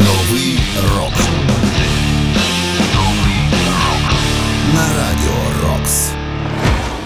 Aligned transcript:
Новий 0.00 0.58
рок. 0.96 1.12
Новий 2.94 3.50
рок 3.66 4.14
На 4.74 4.82
радіо 4.82 5.68
Рокс. 5.68 6.08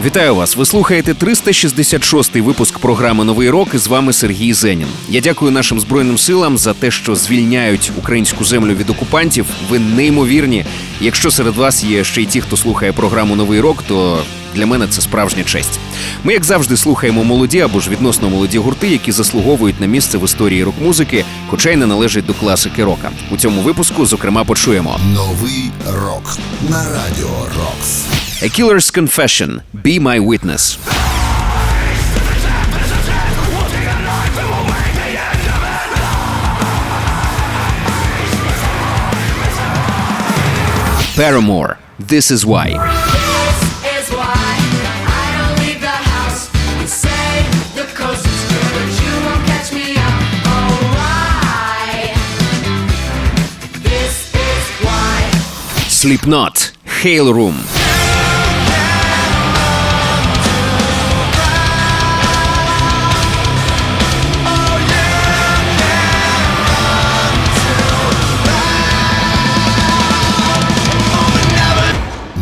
Вітаю 0.05 0.35
вас. 0.35 0.57
Ви 0.57 0.65
слухаєте 0.67 1.13
366-й 1.13 2.41
випуск 2.41 2.79
програми 2.79 3.25
Новий 3.25 3.51
рок. 3.51 3.69
І 3.75 3.79
З 3.79 3.87
вами 3.87 4.13
Сергій 4.13 4.53
Зенін. 4.53 4.89
Я 5.09 5.21
дякую 5.21 5.51
нашим 5.51 5.81
збройним 5.81 6.19
силам 6.19 6.59
за 6.59 6.75
те, 6.75 6.91
що 6.91 7.15
звільняють 7.15 7.93
українську 7.99 8.45
землю 8.45 8.75
від 8.75 8.91
окупантів. 8.91 9.47
Ви 9.71 9.79
неймовірні. 9.79 10.65
Якщо 11.01 11.31
серед 11.31 11.55
вас 11.57 11.85
є 11.85 12.05
ще 12.05 12.23
й 12.23 12.27
ті, 12.27 12.41
хто 12.41 12.57
слухає 12.57 12.93
програму 12.93 13.37
Новий 13.37 13.61
рок, 13.61 13.85
то 13.89 14.19
для 14.55 14.67
мене 14.67 14.87
це 14.89 15.03
справжня 15.03 15.45
честь. 15.45 15.79
Ми, 16.25 16.33
як 16.33 16.45
завжди, 16.45 16.77
слухаємо 16.77 17.25
молоді 17.25 17.61
або 17.61 17.81
ж 17.81 17.91
відносно 17.91 18.31
молоді 18.31 18.59
гурти, 18.59 18.89
які 18.89 19.13
заслуговують 19.13 19.81
на 19.81 19.87
місце 19.87 20.19
в 20.19 20.25
історії 20.25 20.65
рок-музики, 20.65 21.25
хоча 21.49 21.71
й 21.71 21.77
не 21.77 21.87
належать 21.87 22.27
до 22.27 22.35
класики 22.35 22.85
рока. 22.85 23.11
У 23.31 23.37
цьому 23.37 23.61
випуску, 23.61 24.07
зокрема, 24.07 24.45
почуємо 24.45 25.01
новий 25.15 25.71
рок 25.87 26.39
на 26.69 26.85
радіо 26.85 27.47
Рокс. 27.59 28.05
A 28.43 28.61
Killer's 28.61 28.91
Confession– 28.93 29.61
Be 29.85 30.03
My 30.03 30.21
Witness. 30.21 30.79
Paramore– 41.17 41.77
This 42.09 42.31
Is 42.31 42.45
Why. 42.45 43.24
Slipknot. 56.05 56.73
Hail 57.03 57.33
Room. 57.33 57.55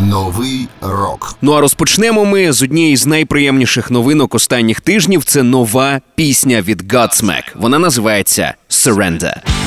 Новий 0.08 0.68
рок. 0.80 1.36
Ну 1.42 1.52
а 1.52 1.60
розпочнемо 1.60 2.24
ми 2.24 2.52
з 2.52 2.62
однієї 2.62 2.96
з 2.96 3.06
найприємніших 3.06 3.90
новинок 3.90 4.34
останніх 4.34 4.80
тижнів. 4.80 5.24
Це 5.24 5.42
нова 5.42 6.00
пісня 6.14 6.62
від 6.62 6.92
Godsmack. 6.92 7.42
Вона 7.55 7.78
називається 7.78 8.55
«Surrender». 8.70 9.61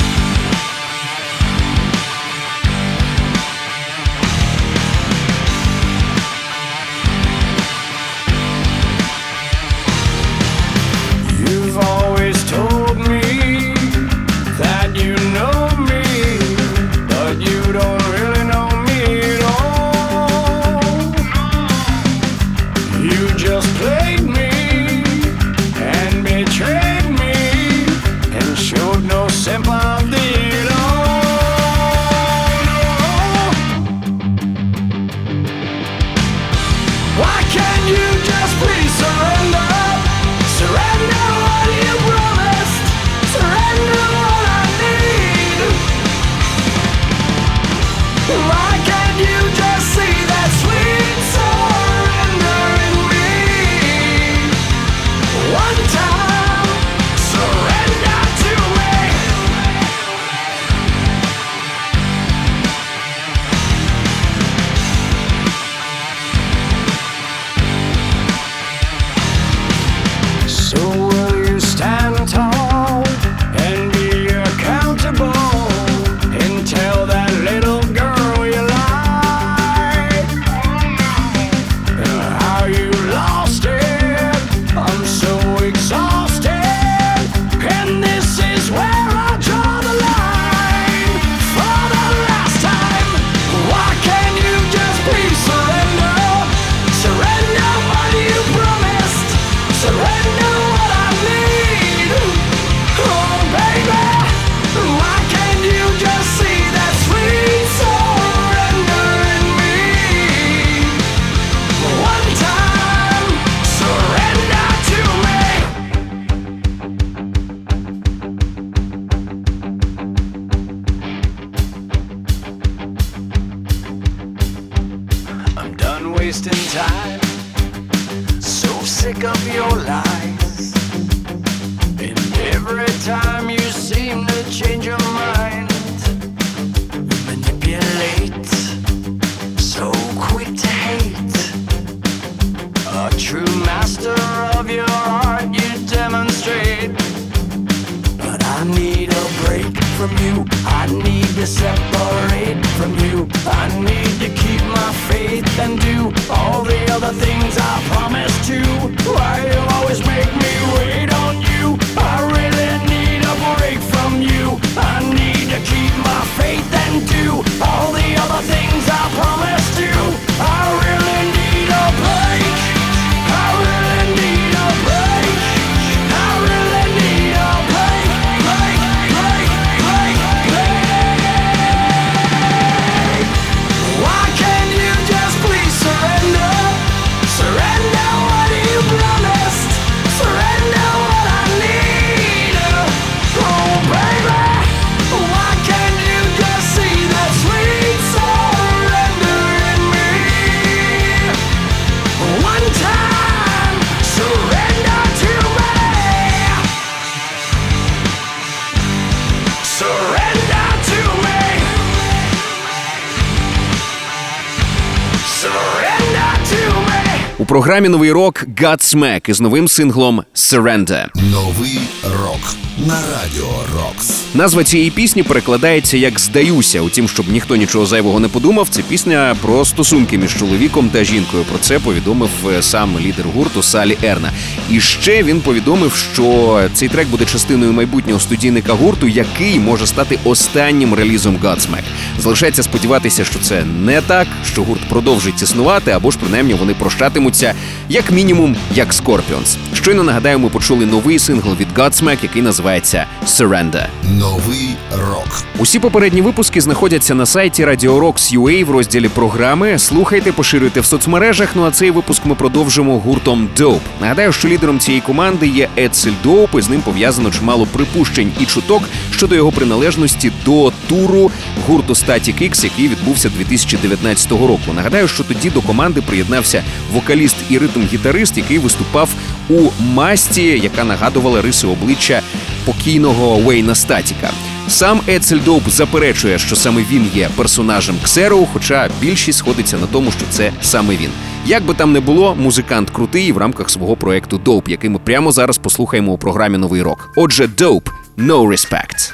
Програмі 217.65 217.89
новий 217.89 218.11
рок 218.11 218.43
Godsmack 218.61 219.29
із 219.29 219.41
новим 219.41 219.67
синглом 219.67 220.23
Surrender. 220.35 221.07
Новий 221.31 221.79
рок 222.03 222.55
на 222.77 222.93
радіо 222.93 223.63
Рокс. 223.75 224.23
Назва 224.33 224.63
цієї 224.63 224.91
пісні 224.91 225.23
перекладається 225.23 225.97
як 225.97 226.19
здаюся. 226.19 226.81
Утім, 226.81 227.07
щоб 227.07 227.29
ніхто 227.29 227.55
нічого 227.55 227.85
зайвого 227.85 228.19
не 228.19 228.27
подумав, 228.27 228.69
це 228.69 228.81
пісня 228.81 229.35
про 229.41 229.65
стосунки 229.65 230.17
між 230.17 230.37
чоловіком 230.39 230.89
та 230.89 231.03
жінкою. 231.03 231.43
Про 231.43 231.57
це 231.57 231.79
повідомив 231.79 232.29
е, 232.49 232.61
сам 232.61 232.99
лідер 232.99 233.25
гурту 233.35 233.63
Салі 233.63 233.97
Ерна. 234.03 234.31
І 234.69 234.79
ще 234.79 235.23
він 235.23 235.41
повідомив, 235.41 235.93
що 236.13 236.59
цей 236.73 236.89
трек 236.89 237.07
буде 237.07 237.25
частиною 237.25 237.73
майбутнього 237.73 238.19
студійника 238.19 238.73
гурту, 238.73 239.07
який 239.07 239.59
може 239.59 239.87
стати 239.87 240.19
останнім 240.23 240.93
релізом 240.93 241.37
Godsmack. 241.43 241.83
Залишається 242.19 242.63
сподіватися, 242.63 243.25
що 243.25 243.39
це 243.39 243.63
не 243.63 244.01
так, 244.01 244.27
що 244.51 244.63
гурт 244.63 244.81
продовжить 244.89 245.41
існувати, 245.41 245.91
або 245.91 246.11
ж 246.11 246.17
принаймні 246.21 246.53
вони 246.53 246.73
прощатимуться 246.73 247.53
як 247.89 248.11
мінімум, 248.11 248.55
як 248.73 248.93
Scorpions. 248.93 249.57
Щойно 249.73 250.03
нагадаю, 250.03 250.39
ми 250.39 250.49
почули 250.49 250.85
новий 250.85 251.19
сингл 251.19 251.55
від 251.59 251.67
Godsmack, 251.77 252.17
який 252.23 252.41
називається 252.41 253.05
Surrender. 253.27 253.85
Новий 254.03 254.75
рок. 254.91 255.43
Усі 255.59 255.79
попередні 255.79 256.21
випуски 256.21 256.61
знаходяться 256.61 257.15
на 257.15 257.25
сайті 257.25 257.65
Radio 257.65 257.99
Rocks 257.99 258.37
UA 258.39 258.65
в 258.65 258.71
розділі 258.71 259.09
програми. 259.09 259.79
Слухайте, 259.79 260.31
поширюйте 260.31 260.79
в 260.79 260.85
соцмережах. 260.85 261.49
Ну 261.55 261.63
а 261.65 261.71
цей 261.71 261.91
випуск 261.91 262.25
ми 262.25 262.35
продовжимо 262.35 262.99
гуртом 262.99 263.49
Dope. 263.57 263.79
Нагадаю, 264.01 264.31
що 264.31 264.47
лідером 264.47 264.79
цієї 264.79 265.01
команди 265.01 265.47
є 265.47 265.69
Ецель 265.77 266.11
Доуп, 266.23 266.49
і 266.59 266.61
з 266.61 266.69
ним 266.69 266.81
пов'язано 266.81 267.31
чимало 267.31 267.65
припущень 267.65 268.31
і 268.39 268.45
чуток 268.45 268.83
щодо 269.11 269.35
його 269.35 269.51
приналежності 269.51 270.31
до 270.45 270.71
туру 270.89 271.31
гурту 271.67 271.93
Static 271.93 272.49
X, 272.49 272.63
який 272.63 272.87
відбувся 272.87 273.29
2019 273.29 274.31
року. 274.31 274.73
Нагадаю, 274.75 275.07
що 275.07 275.23
тоді 275.23 275.49
до 275.49 275.61
команди 275.61 276.01
приєднався 276.01 276.63
вокаліст 276.93 277.35
і 277.49 277.57
ритм-гітарист, 277.57 278.37
який 278.37 278.59
виступав 278.59 279.09
у 279.49 279.69
масті, 279.79 280.43
яка 280.43 280.83
нагадувала 280.83 281.41
риси 281.41 281.67
обличчя 281.67 282.21
покійного 282.65 283.35
Уейна 283.35 283.75
Статіка. 283.75 284.29
Сам 284.67 285.01
Ецель 285.07 285.39
Доуп 285.45 285.69
заперечує, 285.69 286.39
що 286.39 286.55
саме 286.55 286.83
він 286.91 287.11
є 287.15 287.29
персонажем 287.35 287.95
Ксероу, 288.03 288.47
хоча 288.53 288.89
більшість 289.01 289.39
сходиться 289.39 289.77
на 289.77 289.87
тому, 289.87 290.11
що 290.11 290.25
це 290.29 290.51
саме 290.61 290.95
він. 290.95 291.09
Як 291.45 291.63
би 291.65 291.73
там 291.73 291.93
не 291.93 291.99
було, 291.99 292.35
музикант 292.35 292.89
крутий 292.89 293.31
в 293.31 293.37
рамках 293.37 293.69
свого 293.69 293.95
проекту 293.95 294.37
Доуп, 294.37 294.69
який 294.69 294.89
ми 294.89 294.99
прямо 294.99 295.31
зараз 295.31 295.57
послухаємо 295.57 296.11
у 296.11 296.17
програмі 296.17 296.57
Новий 296.57 296.81
рок. 296.81 297.09
Отже, 297.15 297.47
Доуп 297.47 297.89
No 298.17 298.47
Respect. 298.47 299.13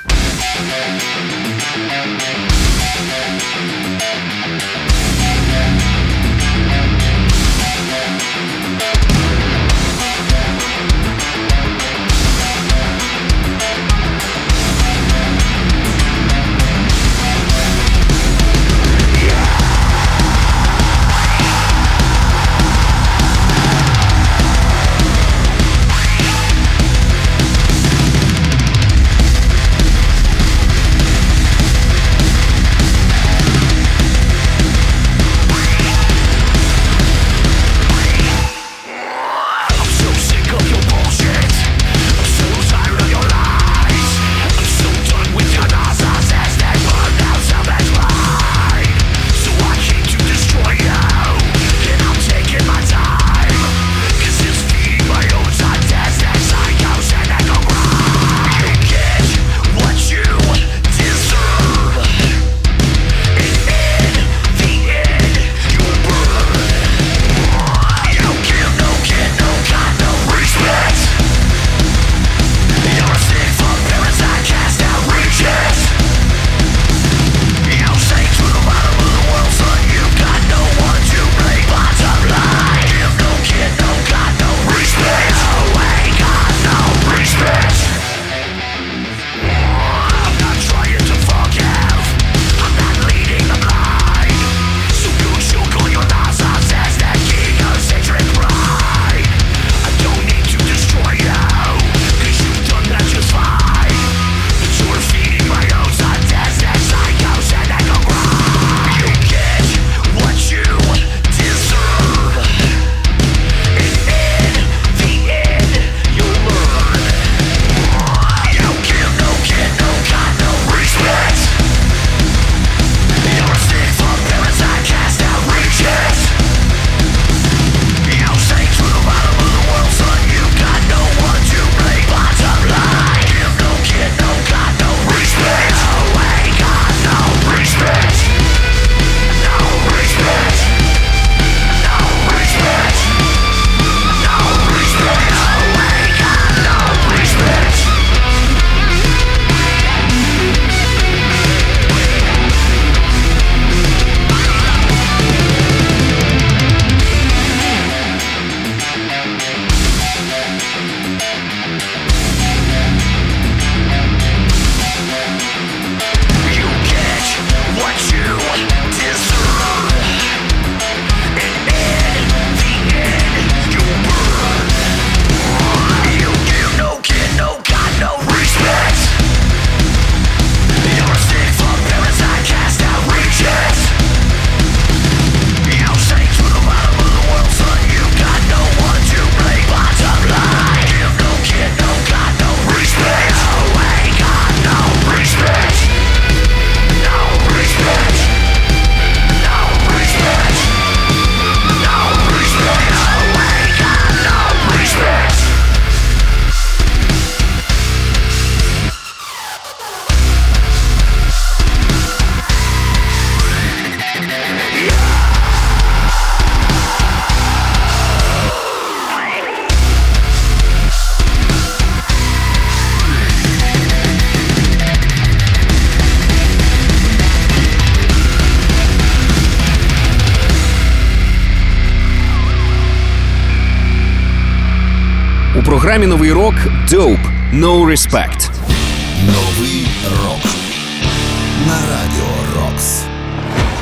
Програмі 235.92 236.08
новий 236.08 236.32
рок 236.32 236.54
Dope 236.90 237.52
No 237.54 237.86
Respect. 237.86 238.51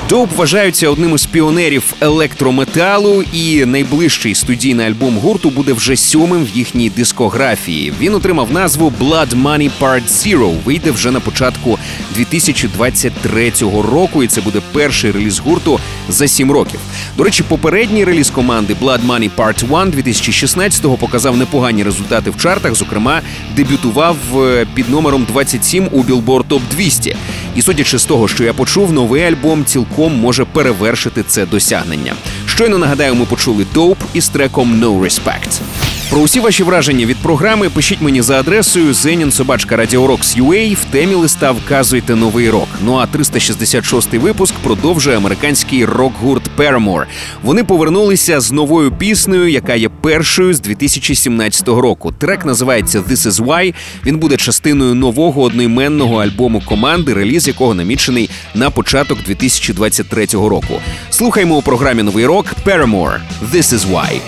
Доуп 0.09 0.29
вважаються 0.35 0.89
одним 0.89 1.15
із 1.15 1.25
піонерів 1.25 1.93
електрометалу, 2.01 3.23
і 3.33 3.65
найближчий 3.65 4.35
студійний 4.35 4.87
альбом 4.87 5.17
гурту 5.17 5.49
буде 5.49 5.73
вже 5.73 5.95
сьомим 5.95 6.45
в 6.45 6.49
їхній 6.49 6.89
дискографії. 6.89 7.93
Він 7.99 8.15
отримав 8.15 8.51
назву 8.51 8.93
Blood 9.01 9.41
Money 9.43 9.69
Part 9.81 10.07
Zero. 10.07 10.55
Вийде 10.65 10.91
вже 10.91 11.11
на 11.11 11.19
початку 11.19 11.79
2023 12.15 13.51
року, 13.91 14.23
і 14.23 14.27
це 14.27 14.41
буде 14.41 14.61
перший 14.71 15.11
реліз 15.11 15.39
гурту 15.39 15.79
за 16.09 16.27
сім 16.27 16.51
років. 16.51 16.79
До 17.17 17.23
речі, 17.23 17.43
попередній 17.43 18.05
реліз 18.05 18.29
команди 18.29 18.75
Blood 18.81 19.07
Money 19.07 19.29
Part 19.37 19.81
1 19.81 20.03
2016-го 20.03 20.97
показав 20.97 21.37
непогані 21.37 21.83
результати 21.83 22.29
в 22.29 22.37
чартах. 22.37 22.75
Зокрема, 22.75 23.21
дебютував 23.55 24.17
е, 24.35 24.67
під 24.73 24.89
номером 24.89 25.25
27 25.25 25.87
у 25.91 26.03
Billboard 26.03 26.43
Top 26.49 26.61
200. 26.71 27.15
І 27.55 27.61
судячи 27.61 27.97
з 27.97 28.05
того, 28.05 28.27
що 28.27 28.43
я 28.43 28.53
почув, 28.53 28.93
новий 28.93 29.23
альбом 29.23 29.65
цілком 29.65 29.98
може 30.07 30.45
перевершити 30.45 31.23
це 31.23 31.45
досягнення. 31.45 32.13
Щойно 32.45 32.77
нагадаю, 32.77 33.15
ми 33.15 33.25
почули 33.25 33.65
Dope 33.75 33.97
із 34.13 34.29
треком 34.29 34.83
No 34.83 34.99
Respect. 35.01 35.61
Про 36.09 36.21
усі 36.21 36.39
ваші 36.39 36.63
враження 36.63 37.05
від 37.05 37.17
програми 37.17 37.69
пишіть 37.69 38.01
мені 38.01 38.21
за 38.21 38.39
адресою 38.39 38.93
zeninsobachka.radiorocks.ua. 38.93 40.75
В 40.75 40.85
темі 40.85 41.13
листа 41.13 41.51
вказуйте 41.51 42.15
новий 42.15 42.49
рок. 42.49 42.67
Ну 42.85 42.95
а 42.95 43.17
366-й 43.17 44.17
випуск 44.17 44.53
продовжує 44.55 45.17
американський 45.17 45.85
рок-гурт 45.85 46.43
Paramore. 46.57 47.05
Вони 47.43 47.63
повернулися 47.63 48.39
з 48.39 48.51
новою 48.51 48.91
піснею, 48.91 49.47
яка 49.47 49.75
є 49.75 49.89
першою 49.89 50.53
з 50.53 50.61
2017 50.61 51.67
року. 51.67 52.13
Трек 52.17 52.45
називається 52.45 52.99
This 52.99 53.29
Is 53.29 53.45
Why. 53.45 53.73
Він 54.05 54.17
буде 54.17 54.37
частиною 54.37 54.95
нового 54.95 55.41
одноіменного 55.41 56.15
альбому 56.17 56.61
команди, 56.65 57.13
реліз 57.13 57.47
якого 57.47 57.73
намічений 57.73 58.29
на 58.55 58.69
початок 58.69 59.23
2023 59.25 60.25
року. 60.25 60.81
Слухаймо 61.09 61.57
у 61.57 61.61
програмі 61.61 62.03
Новий 62.03 62.25
рок 62.25 62.45
Paramore. 62.65 63.19
This 63.53 63.73
Is 63.73 63.91
Why. 63.91 64.19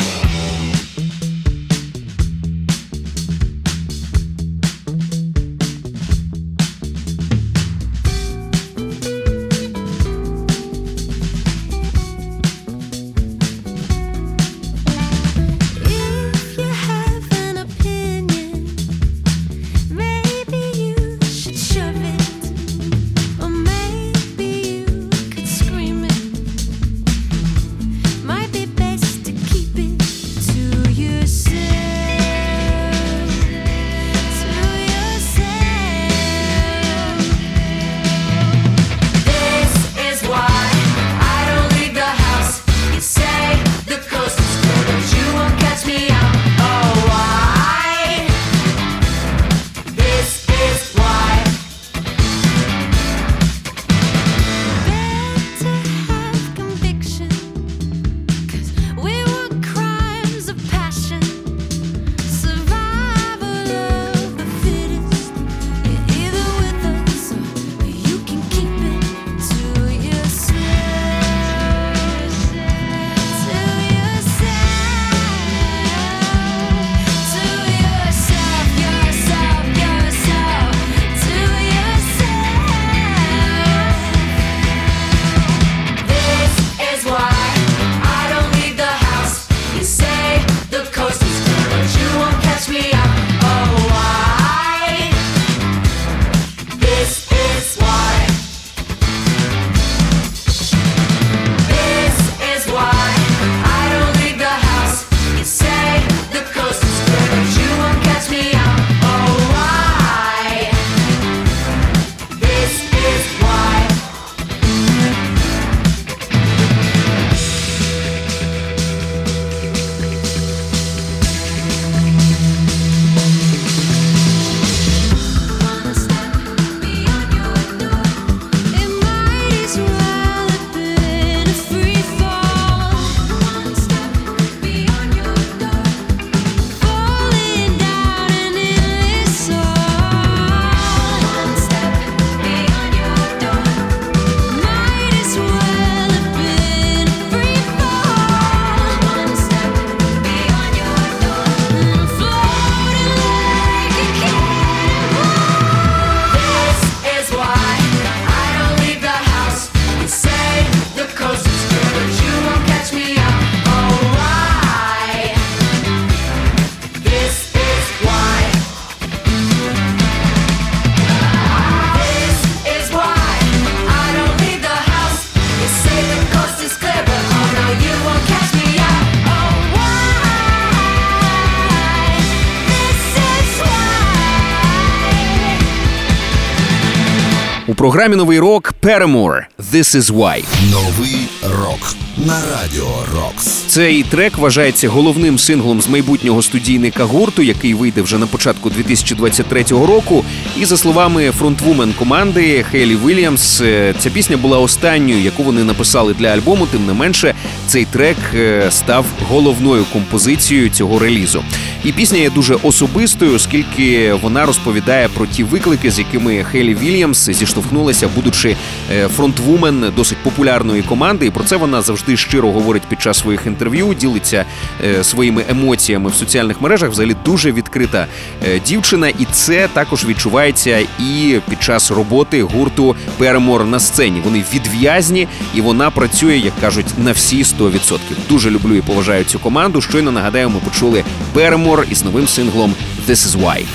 Програмі 187.82 188.16
Новий 188.16 188.40
рок 188.40 188.74
Paramore. 188.82 189.46
This 189.74 189.96
is 189.96 190.12
why. 190.12 190.46
Новий 190.72 191.28
рок 191.44 191.96
на 192.18 192.42
радіо 192.52 193.06
Рокс. 193.16 193.46
Цей 193.46 194.04
трек 194.04 194.38
вважається 194.38 194.90
головним 194.90 195.40
синглом 195.40 195.82
з 195.82 195.88
майбутнього 195.90 196.42
студійника 196.42 197.04
гурту, 197.04 197.42
який 197.42 197.74
вийде 197.74 198.02
вже 198.02 198.18
на 198.18 198.28
початку 198.28 198.70
2023 198.70 199.64
року. 199.64 200.26
І 200.58 200.66
за 200.66 200.78
словами 200.78 201.32
фронтвумен 201.32 201.94
команди 201.94 202.64
Хейлі 202.72 202.98
Вільямс, 203.06 203.62
е, 203.62 203.94
ця 204.00 204.10
пісня 204.10 204.38
була 204.38 204.60
останньою, 204.60 205.22
яку 205.22 205.44
вони 205.44 205.64
написали 205.64 206.14
для 206.14 206.28
альбому. 206.28 206.68
Тим 206.68 206.86
не 206.86 206.94
менше, 206.94 207.34
цей 207.68 207.86
трек 207.86 208.18
е, 208.34 208.68
став 208.72 209.06
головною 209.30 209.86
композицією 209.94 210.70
цього 210.70 211.00
релізу. 211.00 211.44
І 211.84 211.92
пісня 211.92 212.18
є 212.18 212.30
дуже 212.30 212.56
особистою, 212.56 213.36
оскільки 213.36 214.14
вона 214.14 214.46
розповідає 214.46 215.08
про 215.08 215.26
ті 215.26 215.44
виклики, 215.44 215.92
з 215.92 216.00
якими 216.00 216.44
Хейлі 216.44 216.76
Вільямс 216.76 217.30
зіштовхнулася 217.30 217.71
зіштовхнулася, 217.72 218.08
будучи 218.16 218.56
е, 218.92 219.08
фронтвумен 219.08 219.92
досить 219.96 220.18
популярної 220.18 220.82
команди. 220.82 221.25
І 221.25 221.30
про 221.30 221.44
це 221.44 221.56
вона 221.56 221.82
завжди 221.82 222.18
щиро 222.18 222.51
говорить 222.51 222.84
під 222.90 223.01
час 223.01 223.20
своїх 223.20 223.46
інтерв'ю, 223.46 223.94
ділиться 223.94 224.46
е, 224.84 225.04
своїми 225.04 225.44
емоціями 225.50 226.10
в 226.10 226.16
соціальних 226.16 226.62
мережах. 226.62 226.90
Взагалі 226.90 227.16
дуже 227.25 227.51
відкрита 227.51 228.08
е, 228.48 228.60
дівчина, 228.60 229.08
і 229.08 229.28
це 229.32 229.68
також 229.74 230.06
відчувається 230.06 230.80
і 231.00 231.40
під 231.50 231.63
час 231.63 231.92
роботи 231.92 232.44
гурту 232.44 232.96
Перемор 233.18 233.66
на 233.66 233.80
сцені. 233.80 234.22
Вони 234.24 234.44
відв'язні, 234.54 235.28
і 235.56 235.62
вона 235.62 235.92
працює, 235.92 236.38
як 236.38 236.54
кажуть, 236.62 236.88
на 236.98 237.12
всі 237.12 237.44
100%. 237.44 238.00
Дуже 238.30 238.50
люблю 238.50 238.75
і 238.75 238.82
поважаю 238.82 239.24
цю 239.24 239.40
команду. 239.40 239.82
Щойно 239.82 240.12
нагадаю, 240.12 240.50
ми 240.50 240.60
почули 240.60 241.04
Перемор 241.34 241.86
із 241.92 242.04
новим 242.04 242.28
синглом 242.28 242.75
«This 243.08 243.28
is 243.28 243.42
why». 243.44 243.66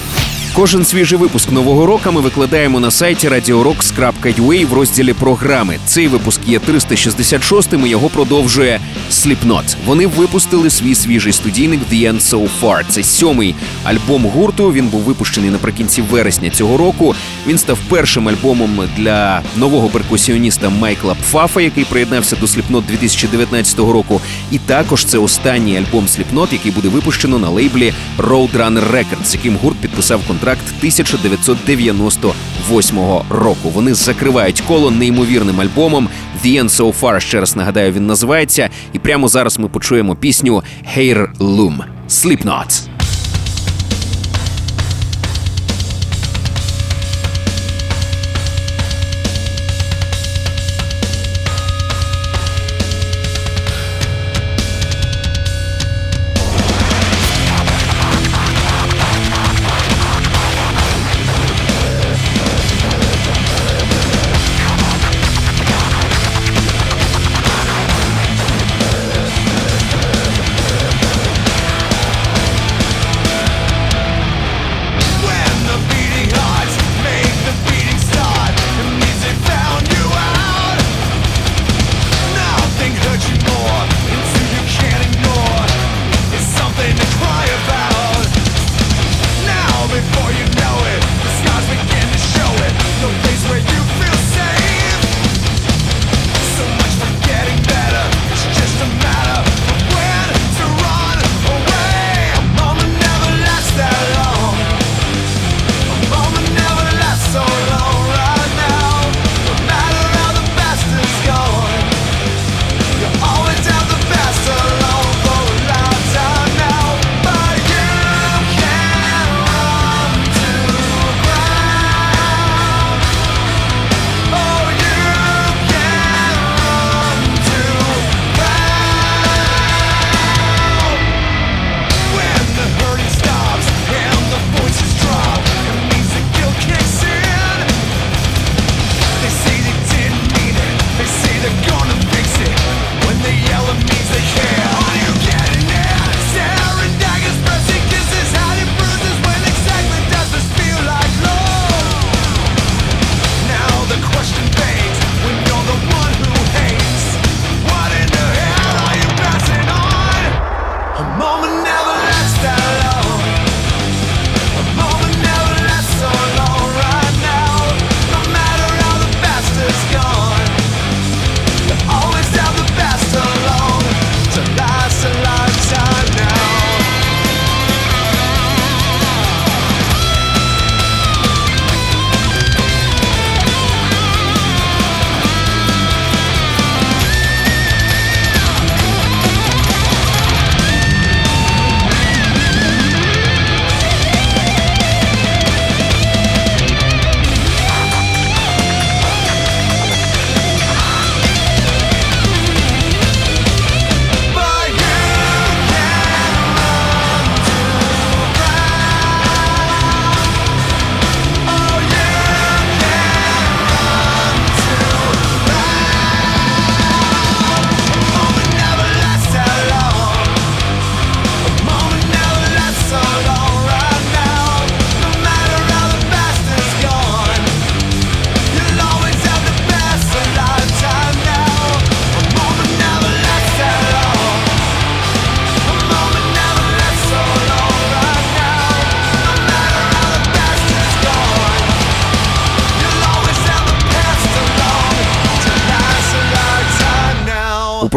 Кожен 0.57 0.85
свіжий 0.85 1.19
випуск 1.19 1.53
нового 1.53 1.87
року 1.87 2.13
ми 2.13 2.21
викладаємо 2.21 2.81
на 2.81 2.91
сайті 2.91 3.29
radiorocks.ua 3.29 4.67
в 4.67 4.73
розділі 4.73 5.13
програми. 5.13 5.79
Цей 5.87 6.09
випуск 6.09 6.41
є 6.49 6.59
366-м 6.59 7.87
і 7.87 7.89
його 7.89 8.09
продовжує 8.09 8.81
Slipknot. 9.11 9.77
Вони 9.87 10.07
випустили 10.07 10.71
свій 10.71 10.95
свіжий 10.95 11.33
студійник 11.33 11.81
The 11.93 12.13
End 12.13 12.21
So 12.21 12.49
Far. 12.61 12.85
Це 12.89 13.03
сьомий 13.03 13.55
альбом 13.85 14.25
гурту. 14.25 14.73
Він 14.73 14.89
був 14.89 15.01
випущений 15.01 15.51
наприкінці 15.51 16.03
вересня 16.03 16.51
цього 16.51 16.77
року. 16.77 17.15
Він 17.47 17.59
став 17.59 17.79
першим 17.89 18.29
альбомом 18.29 18.81
для 18.97 19.43
нового 19.57 19.89
перкусіоніста 19.89 20.69
Майкла 20.69 21.15
Пфафа, 21.15 21.61
який 21.61 21.85
приєднався 21.85 22.37
до 22.37 22.47
Slipknot 22.47 22.83
2019 22.87 23.79
року. 23.79 24.21
І 24.51 24.59
також 24.59 25.05
це 25.05 25.19
останній 25.19 25.79
альбом 25.79 26.07
Slipknot, 26.07 26.53
який 26.53 26.73
буде 26.73 26.89
випущено 26.89 27.39
на 27.39 27.49
лейблі 27.49 27.93
Roadrunner 28.19 28.91
Records, 28.93 29.25
з 29.25 29.35
яким 29.35 29.57
гурт 29.57 29.77
підписав 29.77 30.21
контракт 30.27 30.46
1998 30.53 32.99
року. 33.31 33.71
Вони 33.75 33.95
закривають 33.95 34.61
коло 34.61 34.91
неймовірним 34.91 35.61
альбомом 35.61 36.09
The 36.45 36.63
End 36.63 36.69
So 36.69 37.01
Far, 37.01 37.21
Ще 37.21 37.41
раз 37.41 37.57
нагадаю, 37.57 37.93
він 37.93 38.07
називається. 38.07 38.71
І 38.93 38.99
прямо 38.99 39.29
зараз 39.29 39.59
ми 39.59 39.69
почуємо 39.69 40.17
пісню 40.17 40.63
Hair 40.97 41.27
Loom 41.39 41.79
Slipknot. 42.09 42.96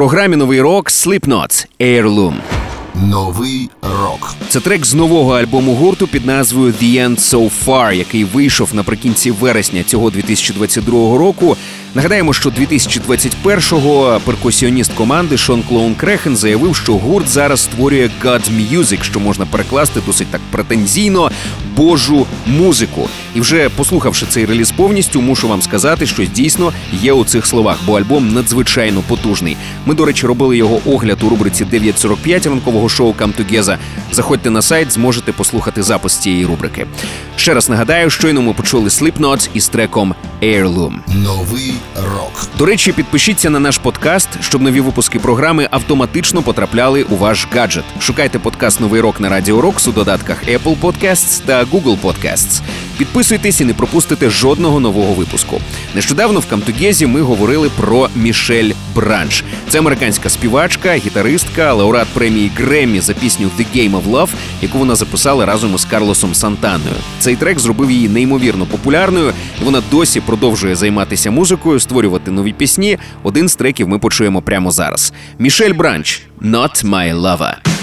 Програмі 0.10 0.36
новий 0.36 0.62
рок 0.62 0.90
Slipknot 0.90 1.68
Heirloom. 1.80 2.34
Новий 2.96 3.70
рок. 3.82 4.36
Це 4.50 4.60
трек 4.60 4.86
з 4.86 4.94
нового 4.94 5.34
альбому 5.34 5.76
гурту 5.76 6.08
під 6.08 6.26
назвою 6.26 6.74
The 6.82 7.08
End 7.08 7.18
So 7.18 7.52
Far, 7.66 7.94
який 7.94 8.24
вийшов 8.24 8.70
наприкінці 8.76 9.32
вересня 9.32 9.84
цього 9.84 10.10
2022 10.10 11.18
року. 11.18 11.58
Нагадаємо, 11.96 12.34
що 12.34 12.50
2021-го 12.50 14.22
перкусіоніст 14.26 14.94
команди 14.94 15.38
Шон 15.38 15.64
Клоун 15.64 15.96
Крехен 15.96 16.38
заявив, 16.38 16.76
що 16.76 16.94
гурт 16.94 17.30
зараз 17.30 17.62
створює 17.62 18.10
God 18.24 18.74
Music, 18.74 19.04
що 19.04 19.20
можна 19.20 19.46
перекласти 19.46 20.02
досить 20.06 20.28
так 20.28 20.42
претензійно 20.52 21.32
божу 21.76 22.26
музику. 22.48 23.10
І 23.36 23.42
вже 23.42 23.70
послухавши 23.70 24.26
цей 24.30 24.46
реліз 24.46 24.72
повністю, 24.72 25.22
мушу 25.22 25.48
вам 25.48 25.62
сказати, 25.62 26.06
що 26.06 26.26
дійсно 26.26 26.74
є 27.02 27.14
у 27.14 27.26
цих 27.26 27.46
словах, 27.46 27.78
бо 27.86 27.98
альбом 27.98 28.34
надзвичайно 28.34 29.04
потужний. 29.08 29.58
Ми, 29.86 29.96
до 29.96 30.06
речі, 30.06 30.28
робили 30.28 30.58
його 30.58 30.80
огляд 30.86 31.24
у 31.24 31.30
рубриці 31.30 31.66
945 31.66 32.46
ранкового 32.46 32.79
шоу 32.88 33.14
Come 33.14 33.34
Together. 33.36 33.78
Заходьте 34.12 34.50
на 34.50 34.62
сайт, 34.62 34.92
зможете 34.92 35.32
послухати 35.32 35.84
запис 35.84 36.18
цієї 36.18 36.46
рубрики. 36.46 36.86
Ще 37.36 37.54
раз 37.54 37.70
нагадаю, 37.70 38.10
щойно 38.10 38.42
ми 38.42 38.54
почули 38.54 38.90
Slipknot 38.90 39.50
із 39.54 39.68
треком 39.68 40.16
Heirloom. 40.42 40.94
Новий 41.08 41.74
рок. 41.96 42.48
До 42.58 42.66
речі, 42.66 42.92
підпишіться 42.92 43.50
на 43.50 43.60
наш 43.60 43.78
подкаст, 43.78 44.30
щоб 44.42 44.62
нові 44.62 44.82
випуски 44.82 45.20
програми 45.20 45.68
автоматично 45.72 46.42
потрапляли 46.42 47.04
у 47.04 47.16
ваш 47.16 47.48
гаджет. 47.56 47.84
Шукайте 48.00 48.40
подкаст 48.40 48.80
Новий 48.80 49.02
рок 49.02 49.20
на 49.20 49.30
Радіо 49.30 49.62
Рокс 49.62 49.88
у 49.88 49.92
додатках 49.92 50.44
Apple 50.44 50.80
Podcasts 50.80 51.42
та 51.46 51.64
Google 51.64 51.98
Podcasts. 52.02 52.62
Підписуйтесь 53.00 53.62
і 53.62 53.66
не 53.66 53.74
пропустите 53.74 54.30
жодного 54.30 54.80
нового 54.80 55.14
випуску. 55.14 55.62
Нещодавно 55.96 56.40
в 56.40 56.46
Камтугезі 56.46 57.06
ми 57.06 57.22
говорили 57.22 57.70
про 57.78 58.10
Мішель 58.16 58.72
Бранч. 58.96 59.44
Це 59.70 59.80
американська 59.80 60.30
співачка, 60.30 60.96
гітаристка, 60.96 61.74
лауреат 61.74 62.08
премії 62.08 62.52
Греммі 62.56 63.00
за 63.00 63.14
пісню 63.14 63.50
«The 63.60 63.66
Game 63.76 63.92
of 63.92 64.12
Love», 64.12 64.30
яку 64.62 64.78
вона 64.78 64.96
записала 64.96 65.46
разом 65.46 65.76
із 65.76 65.86
Карлосом 65.86 66.36
Сантаною. 66.36 66.96
Цей 67.20 67.36
трек 67.36 67.60
зробив 67.60 67.92
її 67.92 68.10
неймовірно 68.10 68.66
популярною, 68.66 69.34
і 69.62 69.64
вона 69.64 69.84
досі 69.92 70.20
продовжує 70.20 70.76
займатися 70.76 71.32
музикою, 71.32 71.80
створювати 71.80 72.32
нові 72.32 72.54
пісні. 72.54 72.98
Один 73.24 73.50
з 73.50 73.56
треків 73.56 73.88
ми 73.88 74.00
почуємо 74.00 74.42
прямо 74.42 74.72
зараз. 74.72 75.14
Мішель 75.38 75.74
Бранч 75.74 76.22
«Not 76.42 76.86
My 76.86 77.22
Lover». 77.22 77.79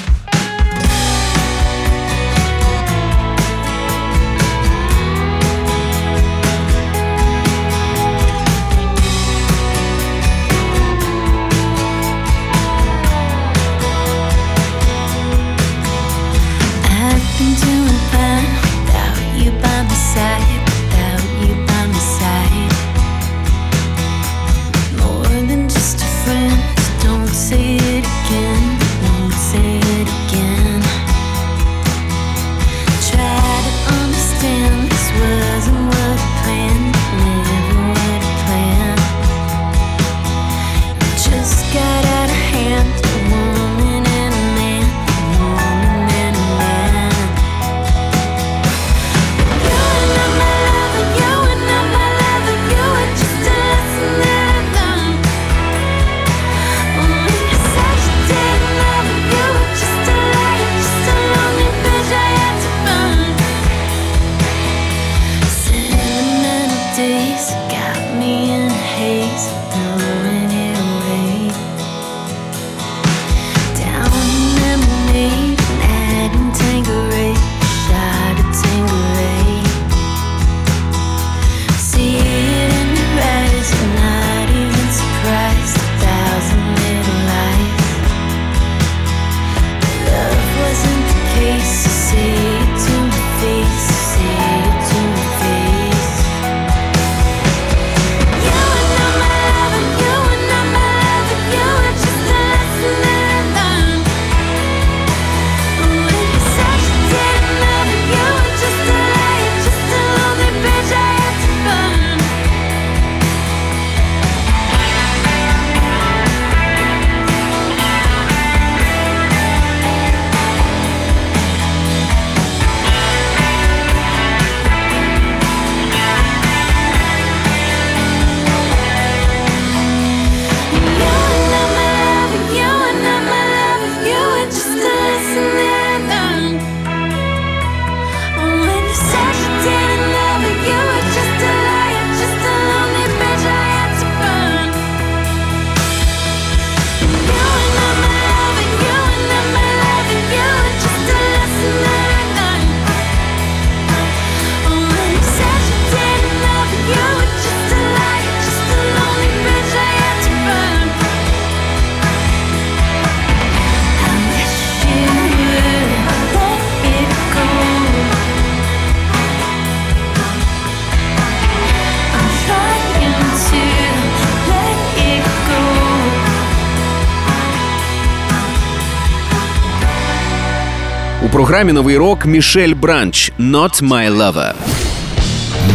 Програмі 181.56 181.72
Новий 181.72 181.96
рок 181.96 182.26
Мішель 182.26 182.74
Бранч 182.74 183.32
«Not 183.40 183.82
My 183.82 184.10
Lover». 184.16 184.52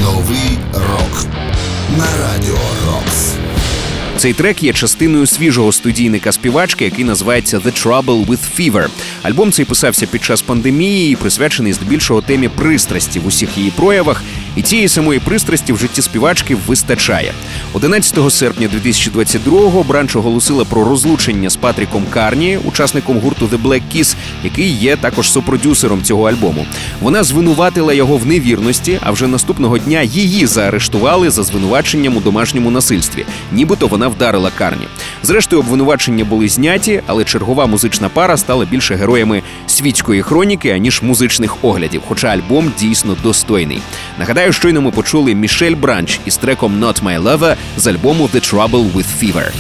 Новий 0.01 0.57
рок 0.73 1.25
на 1.97 2.05
радіо 2.05 2.57
Рокс. 2.87 3.33
Цей 4.17 4.33
трек 4.33 4.63
є 4.63 4.73
частиною 4.73 5.25
свіжого 5.25 5.71
студійника 5.71 6.31
співачки, 6.31 6.85
який 6.85 7.05
називається 7.05 7.59
The 7.59 7.85
Trouble 7.85 8.25
with 8.25 8.39
Fever. 8.59 8.87
Альбом 9.21 9.51
цей 9.51 9.65
писався 9.65 10.07
під 10.07 10.23
час 10.23 10.41
пандемії 10.41 11.11
і 11.11 11.15
присвячений 11.15 11.73
здебільшого 11.73 12.21
темі 12.21 12.47
пристрасті 12.47 13.19
в 13.19 13.27
усіх 13.27 13.57
її 13.57 13.71
проявах. 13.71 14.23
І 14.55 14.61
цієї 14.61 14.87
самої 14.87 15.19
пристрасті 15.19 15.73
в 15.73 15.77
житті 15.77 16.01
співачки 16.01 16.57
вистачає. 16.67 17.33
11 17.73 18.33
серпня 18.33 18.69
2022-го 18.85 19.83
Бранч 19.83 20.15
оголосила 20.15 20.65
про 20.65 20.85
розлучення 20.85 21.49
з 21.49 21.55
Патріком 21.55 22.03
Карні, 22.09 22.59
учасником 22.65 23.19
гурту 23.19 23.47
The 23.47 23.63
Black 23.63 23.81
Keys, 23.95 24.15
який 24.43 24.71
є 24.71 24.95
також 24.95 25.31
сопродюсером 25.31 26.03
цього 26.03 26.29
альбому. 26.29 26.65
Вона 27.01 27.23
звинуватила 27.23 27.93
його 27.93 28.17
в 28.17 28.25
невірності, 28.25 28.99
а 29.03 29.11
вже 29.11 29.27
наступного 29.27 29.77
дня 29.77 30.01
її 30.01 30.45
заарештували 30.45 31.29
за 31.29 31.43
звинуваченням 31.43 32.17
у 32.17 32.19
домашньому 32.19 32.71
насильстві, 32.71 33.25
нібито 33.51 33.87
вона 33.87 34.07
вдарила 34.07 34.51
Карні. 34.57 34.87
Зрештою, 35.23 35.61
обвинувачення 35.61 36.25
були 36.25 36.49
зняті, 36.49 37.01
але 37.07 37.23
чергова 37.23 37.65
музична 37.65 38.09
пара 38.09 38.37
стала 38.37 38.65
більше 38.65 38.95
героями 38.95 39.41
світської 39.67 40.21
хроніки, 40.21 40.69
аніж 40.69 41.01
музичних 41.01 41.63
оглядів. 41.63 42.01
Хоча 42.07 42.27
альбом 42.27 42.71
дійсно 42.79 43.17
достойний. 43.23 43.81
Нагадаю, 44.19 44.40
щойно 44.49 44.81
ми 44.81 44.91
почули 44.91 45.35
Мішель 45.35 45.75
Бранч 45.75 46.19
із 46.25 46.37
треком 46.37 46.83
«Not 46.83 47.03
My 47.03 47.21
Lover» 47.21 47.55
з 47.77 47.87
альбому 47.87 48.29
«The 48.33 48.53
Trouble 48.53 48.93
with 48.93 49.05
Fever». 49.21 49.51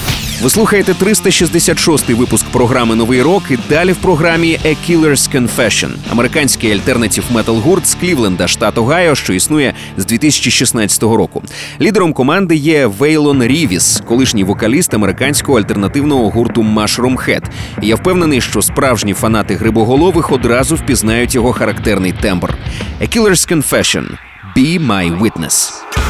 Ви 0.41 0.49
слухаєте 0.49 0.91
366-й 0.91 2.13
випуск 2.13 2.45
програми 2.45 2.95
Новий 2.95 3.21
рок. 3.21 3.43
І 3.49 3.57
далі 3.69 3.91
в 3.91 3.97
програмі 3.97 4.59
A 4.65 4.75
Killer's 4.89 5.35
Confession– 5.35 5.91
американський 6.11 6.71
альтернатив 6.71 7.23
метал 7.31 7.59
гурт 7.59 7.87
з 7.87 7.95
Клівленда, 7.95 8.47
штат 8.47 8.77
Огайо, 8.77 9.15
що 9.15 9.33
існує 9.33 9.73
з 9.97 10.05
2016 10.05 11.03
року. 11.03 11.43
Лідером 11.81 12.13
команди 12.13 12.55
є 12.55 12.85
Вейлон 12.85 13.43
Рівіс, 13.43 14.01
колишній 14.07 14.43
вокаліст 14.43 14.93
американського 14.93 15.57
альтернативного 15.57 16.29
гурту 16.29 16.61
Mushroom 16.61 17.15
Head. 17.15 17.43
І 17.81 17.87
я 17.87 17.95
впевнений, 17.95 18.41
що 18.41 18.61
справжні 18.61 19.13
фанати 19.13 19.55
грибоголових 19.55 20.31
одразу 20.31 20.75
впізнають 20.75 21.35
його 21.35 21.53
характерний 21.53 22.11
тембр. 22.21 22.53
A 23.01 23.17
Killer's 23.17 23.55
Confession– 23.55 24.05
Be 24.53 24.77
My 24.77 25.09
Witness. 25.21 26.00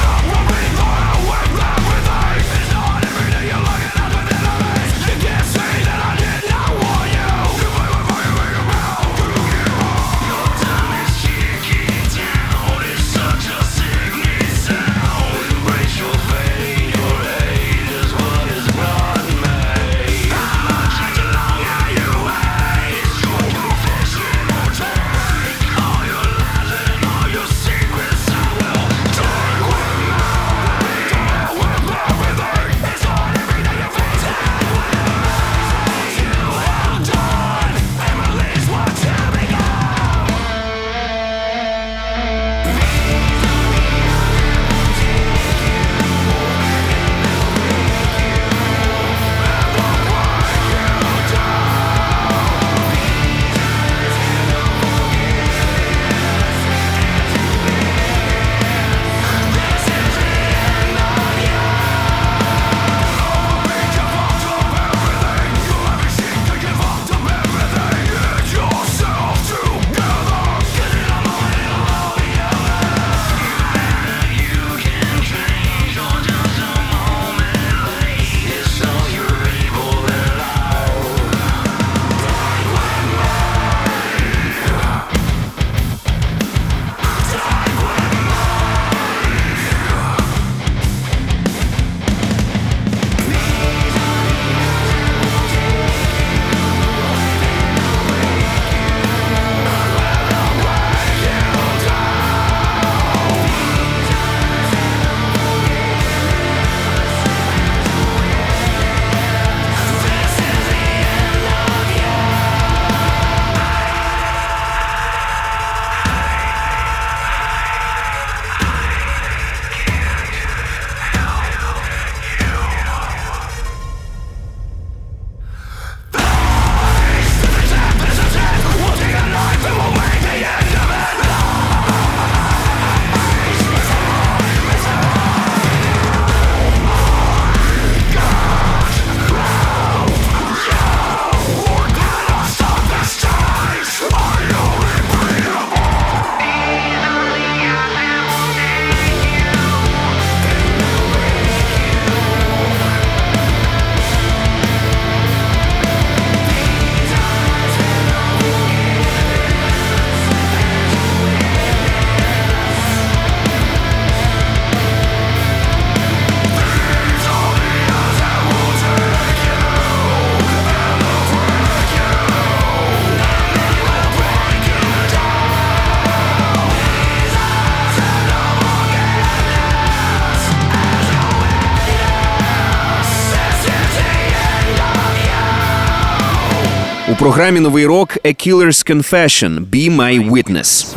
програмі 187.21 187.61
Новий 187.61 187.87
рок 187.87 188.17
A 188.25 188.49
Killer's 188.49 188.93
Confession – 188.93 189.73
Be 189.73 189.97
My 189.97 190.31
Witness. 190.31 190.97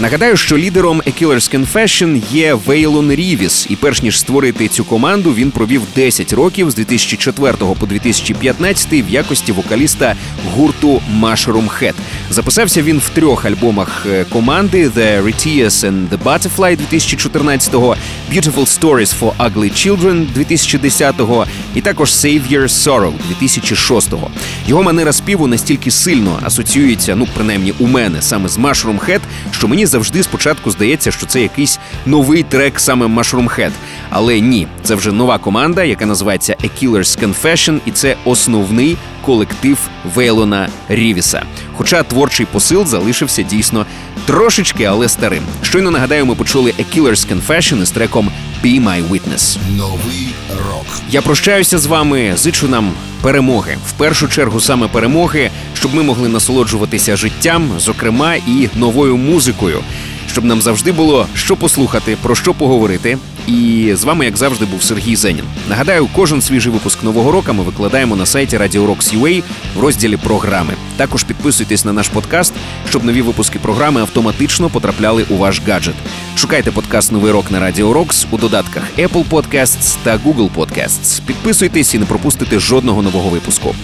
Нагадаю, 0.00 0.36
що 0.36 0.58
лідером 0.58 1.02
A 1.06 1.22
Killer's 1.22 1.56
Confession 1.56 2.22
є 2.32 2.54
Вейлон 2.54 3.12
Рівіс, 3.12 3.66
і 3.70 3.76
перш 3.76 4.02
ніж 4.02 4.18
створити 4.18 4.68
цю 4.68 4.84
команду, 4.84 5.34
він 5.34 5.50
провів 5.50 5.82
10 5.96 6.32
років 6.32 6.70
з 6.70 6.74
2004 6.74 7.52
по 7.52 7.86
2015 7.86 8.92
в 8.92 9.08
якості 9.08 9.52
вокаліста 9.52 10.14
гурту 10.54 11.02
Mushroom 11.20 11.68
Head. 11.80 11.94
Записався 12.30 12.82
він 12.82 12.98
в 12.98 13.08
трьох 13.08 13.44
альбомах 13.44 14.06
е, 14.10 14.24
команди: 14.24 14.88
The 14.88 15.22
Retias 15.22 15.68
and 15.68 16.08
the 16.08 16.18
Butterfly 16.24 16.78
2014-го, 16.92 17.96
Beautiful 18.32 18.80
Stories 18.80 19.14
for 19.20 19.32
Ugly 19.36 19.72
Children 19.72 20.26
2010-го 20.38 21.46
і 21.74 21.80
також 21.80 22.10
Savior 22.10 22.62
Sorrow 22.62 23.12
2006-го. 23.40 24.30
Його 24.68 24.82
манера 24.82 25.12
співу 25.12 25.46
настільки 25.46 25.90
сильно 25.90 26.38
асоціюється, 26.42 27.16
ну 27.16 27.28
принаймні 27.34 27.74
у 27.78 27.86
мене 27.86 28.22
саме 28.22 28.48
з 28.48 28.58
Mushroom 28.58 28.98
Head, 29.08 29.20
що 29.50 29.68
мені 29.68 29.85
завжди 29.86 30.22
спочатку 30.22 30.70
здається, 30.70 31.10
що 31.10 31.26
це 31.26 31.42
якийсь 31.42 31.78
новий 32.06 32.42
трек 32.42 32.80
саме 32.80 33.06
Mushroom 33.06 33.58
Head. 33.58 33.70
Але 34.10 34.40
ні, 34.40 34.66
це 34.82 34.94
вже 34.94 35.12
нова 35.12 35.38
команда, 35.38 35.84
яка 35.84 36.06
називається 36.06 36.56
A 36.64 36.70
Killer's 36.82 37.24
Confession, 37.24 37.80
і 37.86 37.90
це 37.90 38.16
основний 38.24 38.96
колектив 39.26 39.78
Вейлона 40.14 40.68
Рівіса. 40.88 41.42
Хоча 41.72 42.02
творчий 42.02 42.46
посил 42.46 42.86
залишився 42.86 43.42
дійсно 43.42 43.86
трошечки, 44.26 44.84
але 44.84 45.08
старим. 45.08 45.42
Щойно 45.62 45.90
нагадаю, 45.90 46.26
ми 46.26 46.34
почули 46.34 46.74
A 46.78 46.84
Killer's 46.96 47.26
Confession 47.34 47.82
із 47.82 47.90
треком 47.90 48.30
Be 48.64 48.82
My 48.84 49.08
Witness. 49.08 49.58
Новий 49.76 50.28
рок. 50.50 50.86
Я 51.10 51.22
прощаюся 51.22 51.78
з 51.78 51.86
вами, 51.86 52.32
зичу 52.36 52.68
нам 52.68 52.92
перемоги. 53.22 53.78
В 53.88 53.92
першу 53.92 54.28
чергу 54.28 54.60
саме 54.60 54.88
перемоги, 54.88 55.50
щоб 55.74 55.94
ми 55.94 56.02
могли 56.02 56.28
насолоджуватися 56.28 57.16
життям, 57.16 57.70
зокрема 57.78 58.34
і 58.34 58.68
новою 58.74 59.16
музикою, 59.16 59.80
щоб 60.32 60.44
нам 60.44 60.62
завжди 60.62 60.92
було 60.92 61.26
що 61.34 61.56
послухати, 61.56 62.16
про 62.22 62.34
що 62.34 62.54
поговорити. 62.54 63.18
І 63.46 63.92
з 63.94 64.04
вами, 64.04 64.24
як 64.24 64.36
завжди, 64.36 64.64
був 64.64 64.82
Сергій 64.82 65.16
Зенін. 65.16 65.44
Нагадаю, 65.68 66.08
кожен 66.12 66.42
свіжий 66.42 66.72
випуск 66.72 67.02
нового 67.02 67.32
року 67.32 67.52
ми 67.52 67.62
викладаємо 67.62 68.16
на 68.16 68.26
сайті 68.26 68.58
Radio 68.58 68.86
Rocks 68.86 69.20
UA 69.20 69.42
в 69.76 69.80
розділі 69.80 70.16
програми. 70.16 70.72
Також 70.96 71.24
підписуйтесь 71.24 71.84
на 71.84 71.92
наш 71.92 72.08
подкаст, 72.08 72.52
щоб 72.88 73.04
нові 73.04 73.22
випуски 73.22 73.58
програми 73.58 74.00
автоматично 74.00 74.68
потрапляли 74.68 75.24
у 75.28 75.36
ваш 75.36 75.62
гаджет. 75.66 75.94
Шукайте 76.36 76.70
подкаст 76.70 77.12
Новий 77.12 77.32
рок 77.32 77.50
на 77.50 77.60
Радіо 77.60 77.92
Рокс 77.92 78.26
у 78.30 78.38
додатках 78.38 78.82
Apple 78.98 79.24
Podcasts 79.30 79.96
та 80.02 80.16
Google 80.16 80.50
Podcasts. 80.56 81.22
Підписуйтесь 81.26 81.94
і 81.94 81.98
не 81.98 82.06
пропустите 82.06 82.58
жодного 82.58 83.02
нового 83.02 83.30
випуску. 83.30 83.74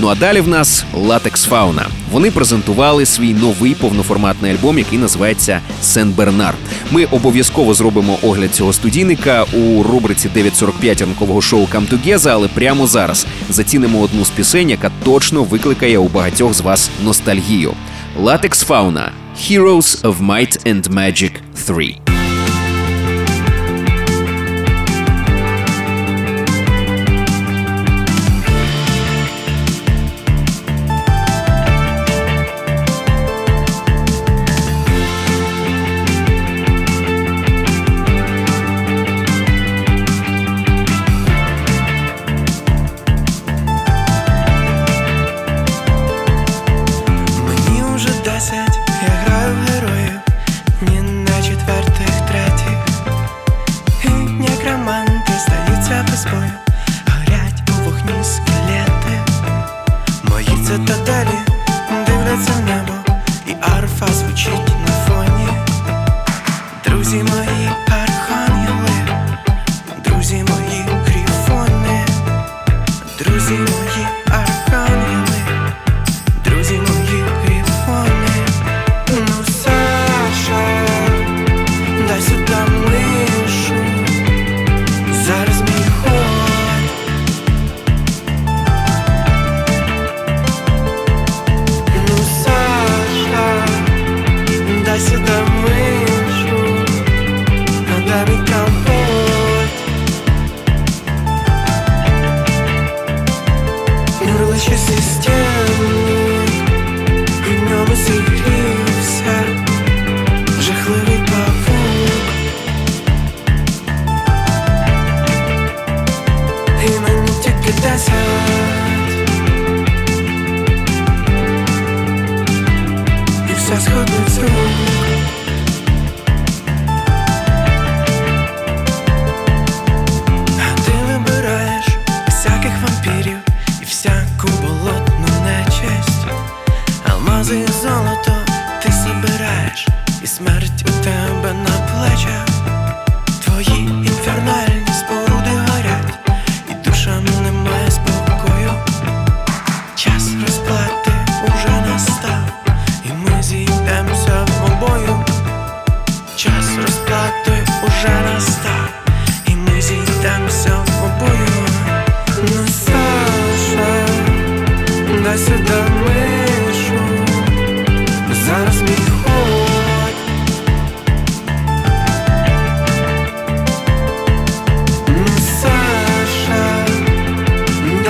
Ну 0.00 0.08
а 0.08 0.14
далі 0.14 0.40
в 0.40 0.48
нас 0.48 0.84
Latex 0.94 1.48
Fauna. 1.48 1.86
Вони 2.12 2.30
презентували 2.30 3.06
свій 3.06 3.34
новий 3.34 3.74
повноформатний 3.74 4.52
альбом, 4.52 4.78
який 4.78 4.98
називається 4.98 5.60
Сен 5.82 6.10
Бернар. 6.10 6.54
Ми 6.90 7.04
обов'язково 7.04 7.74
зробимо 7.74 8.18
огляд 8.22 8.54
цього 8.54 8.72
студійника 9.02 9.44
у 9.52 9.82
рубриці 9.82 10.28
945 10.28 11.00
ранкового 11.00 11.40
шоу 11.40 11.66
Come 11.66 11.88
Together, 11.88 12.28
але 12.28 12.48
прямо 12.48 12.86
зараз 12.86 13.26
зацінимо 13.50 14.00
одну 14.00 14.24
з 14.24 14.30
пісень, 14.30 14.70
яка 14.70 14.90
точно 15.04 15.42
викликає 15.42 15.98
у 15.98 16.08
багатьох 16.08 16.54
з 16.54 16.60
вас 16.60 16.90
ностальгію. 17.04 17.72
Латекс 18.20 18.66
Fauna– 18.68 19.08
Heroes 19.38 20.02
of 20.02 20.26
Might 20.26 20.66
and 20.66 20.88
Magic 20.88 21.32
3. 21.66 22.21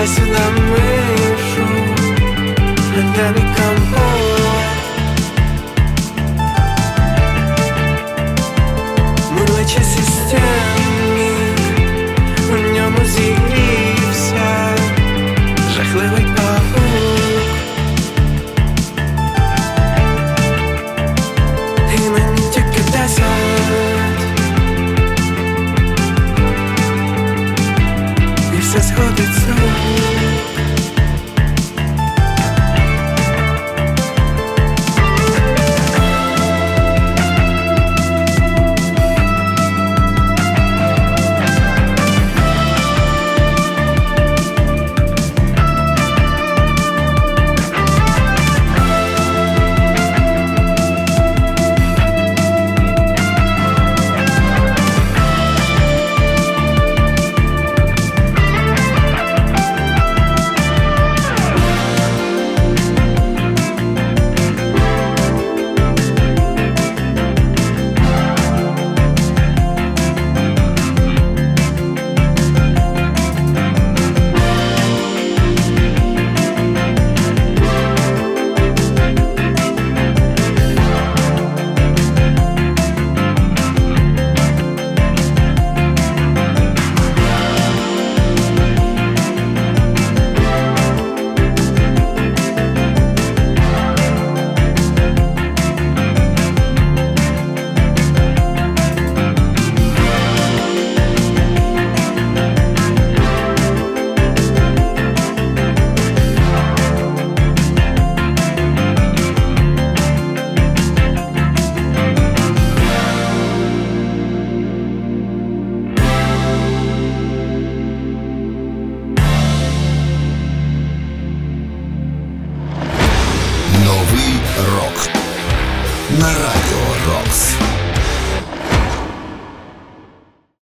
дай 0.01 0.07
сюди 0.07 0.39
мишу, 0.69 1.67
дай 3.15 3.31
мій 3.31 3.55
компот. 3.55 4.27
Величезні 9.31 10.03
стіни, 10.03 10.80